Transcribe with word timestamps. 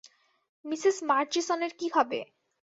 Mrs 0.65 0.97
মার্চিসনের 1.03 1.71
কী 1.79 1.87
হবে? 1.89 2.19